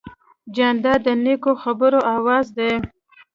[0.55, 2.71] جانداد د نیکو خبرو آواز دی.